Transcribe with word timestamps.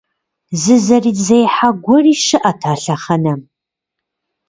Зы 0.61 0.75
зэрызехьэ 0.85 1.69
гуэри 1.83 2.13
щыӏат 2.23 2.61
а 2.71 2.73
лъэхъэнэм. 2.81 3.39